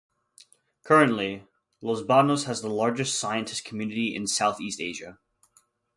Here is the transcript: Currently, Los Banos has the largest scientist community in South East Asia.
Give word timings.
Currently, 0.83 1.43
Los 1.79 2.01
Banos 2.01 2.45
has 2.45 2.63
the 2.63 2.69
largest 2.69 3.19
scientist 3.19 3.63
community 3.65 4.15
in 4.15 4.25
South 4.25 4.59
East 4.59 4.81
Asia. 4.81 5.19